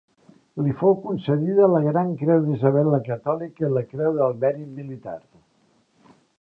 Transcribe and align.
Li 0.67 0.71
fou 0.77 0.95
concedida 1.03 1.67
la 1.73 1.81
Gran 1.89 2.09
Creu 2.23 2.41
d'Isabel 2.47 2.91
la 2.95 3.01
Catòlica 3.11 3.65
i 3.67 3.71
la 3.77 3.87
Creu 3.95 4.17
del 4.23 4.37
Mèrit 4.45 4.75
Militar. 4.83 5.19